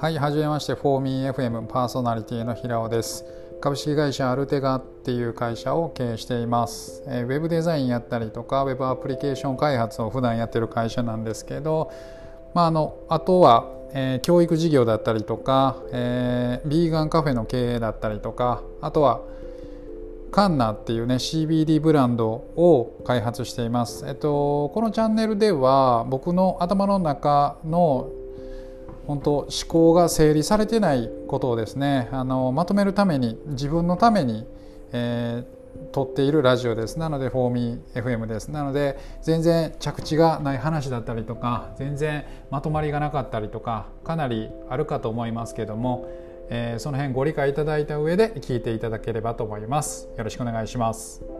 [0.00, 3.24] はい、はじめまして、フォーミー FM パーソナリティの平尾です。
[3.60, 7.02] 株式会社アルテガっていう会社を経営しています。
[7.08, 11.90] えー、ウェブデザインやったりとか、ウェブアプリケーション開発を普段やってる会社なんですけど、
[12.54, 19.20] まあ、あのあとは、えー、教育事業だったりとか、えー、ビーガンカフェの経営だったりとか、あとは
[20.30, 24.06] カンナっていうね CBD ブランドを開発しています。
[24.06, 28.12] えっとこのチャンネルでは僕の頭の中の
[29.08, 34.46] 本当思考が整理されてないことをですねあのまとめるために自分のために、
[34.92, 36.98] えー、撮っているラジオです。
[36.98, 38.50] なのでフォーミー FM です。
[38.50, 46.06] なので全然着地がない話だったりとか全然まとまりがなかったりとかかなりあるかと思いますけども、
[46.50, 50.10] えー、その辺ご理解いただいた上で聞いていただければと思います。
[50.18, 51.37] よろしくお願いします。